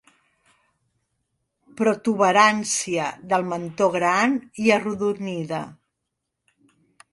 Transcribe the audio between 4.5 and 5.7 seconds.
i arrodonida.